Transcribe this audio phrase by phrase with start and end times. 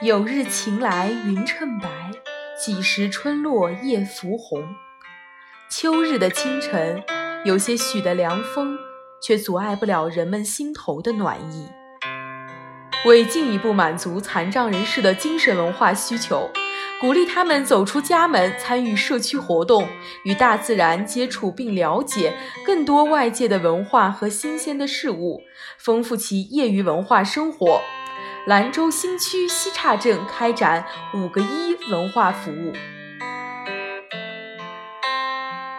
[0.00, 1.88] 有日晴来云衬白，
[2.56, 4.62] 几时春落叶浮红。
[5.68, 7.02] 秋日的清晨，
[7.44, 8.78] 有些许的凉风，
[9.20, 11.66] 却阻碍不了人们心头的暖意。
[13.06, 16.48] 为进一步满足残障人士的精神文化需求，
[17.00, 19.88] 鼓励他们走出家门，参与社区活动，
[20.22, 25.42] 与大自然接触并了解更多外界的文化和新鲜的事物，
[25.76, 27.80] 丰富其业余文化生活。
[28.48, 32.72] 兰州新区西岔镇开展“五个一”文化服务，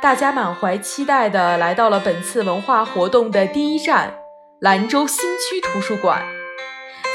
[0.00, 4.14] 大家满怀期待地来到了本次文化活动的第一站——
[4.62, 6.22] 兰州新区图书馆。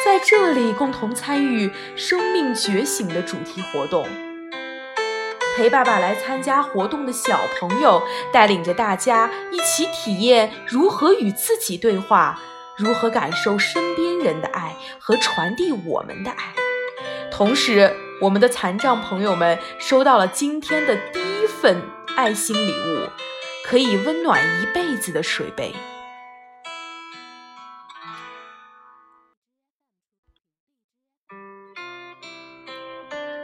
[0.03, 4.05] 在这里共同参与生命觉醒的主题活动，
[5.55, 12.37] 陪爸爸来参加活动的小朋友带领着大家一起体验如何与自己对话，
[12.77, 16.53] 如何感受身边人的爱和传递我们的爱。
[17.31, 21.81] 同时，我们的残障朋友们收到了今天的第一份
[22.15, 23.09] 爱心礼物，
[23.65, 25.73] 可以温暖一辈子的水杯。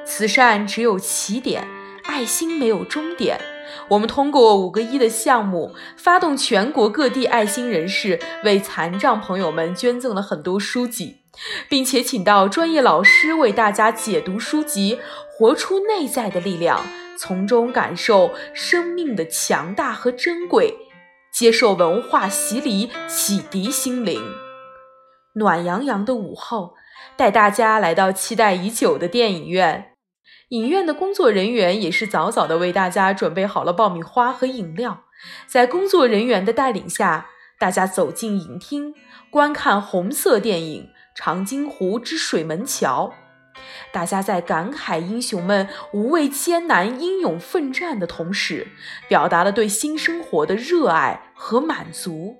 [0.05, 1.67] 慈善只有起点，
[2.03, 3.52] 爱心没有终点。
[3.89, 11.17] 我们通过五个一的项目，发动全国各地爱心人士为残障朋友们捐赠了很多书籍，
[11.69, 16.85] 并且请到专业老师为大家解读书籍，活出内在的力量，
[17.17, 20.75] 从中感受生命的强大和珍贵，
[21.31, 24.21] 接受文化洗礼，启迪心灵。
[25.35, 26.75] 暖洋洋的午后，
[27.17, 29.92] 带大家来到期待已久的电影院。
[30.49, 35.05] 影院的工作人员也是早早的为大家准备好了爆米花和饮料，
[35.47, 38.93] 在工作人员的带领下，大家走进影厅，
[39.31, 40.83] 观看红色电影
[41.15, 43.13] 《长津湖之水门桥》。
[43.91, 48.67] 大家在感慨英雄们无畏艰难、英勇奋战的同时，
[49.07, 52.37] 表达了对新生活的热爱和满足。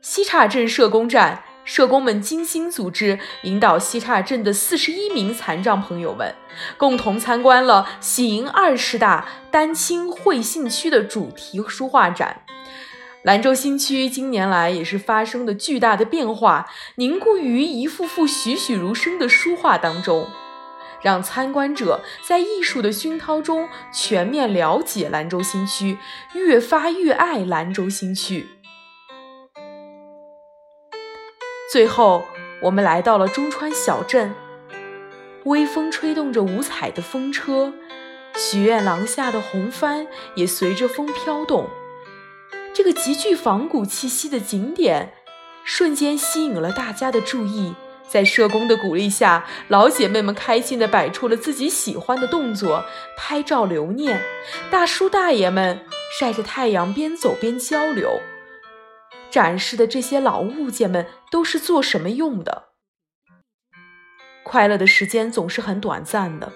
[0.00, 1.44] 西岔镇社工站。
[1.72, 6.34] 社工们精心组织，引导西岔镇的四十一名残障朋友们，
[6.76, 12.42] 共同参观了喜迎二十大丹青绘信区的主题书画展。
[13.22, 20.26] 兰州新区今年来也是发生了巨大的变化，凝固于一幅幅栩栩如生的书画当中，
[21.00, 25.98] 让参观者在艺术的熏陶中全面了解兰州新区，
[26.34, 28.48] 越发越爱兰州新区。
[31.70, 32.26] 最后，
[32.62, 34.34] 我们来到了中川小镇，
[35.44, 37.72] 微风吹动着五彩的风车，
[38.34, 41.68] 许愿廊下的红帆也随着风飘动。
[42.74, 45.12] 这个极具仿古气息的景点，
[45.62, 47.76] 瞬间吸引了大家的注意。
[48.08, 52.84] 在社工的鼓励下，老姐妹们开心地摆出了自己喜欢的动作，
[53.16, 54.20] 拍照留念。
[54.72, 55.86] 大叔大爷们
[56.18, 58.18] 晒着太阳，边走边交流。
[59.30, 62.70] 展示的这些老物件们都是做什么用的？
[64.42, 66.52] 快乐的时间总是很短暂的，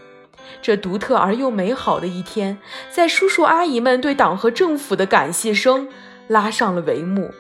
[0.61, 2.59] 这独特而又美好的一天，
[2.91, 5.89] 在叔叔阿姨们对党和政府的感谢声
[6.27, 7.33] 拉上了帷幕。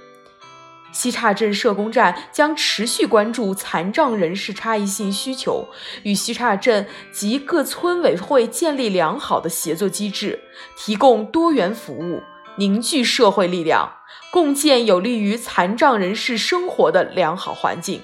[0.92, 5.66] 西岔镇社工站将持续关注残障人士差异性需求，
[6.04, 10.38] 与西岔镇及各村委会建立良好的协作机制，
[10.76, 12.22] 提供多元服务。
[12.56, 13.92] 凝聚社会力量，
[14.30, 18.00] 共建有利于残障人士生活的良好环境。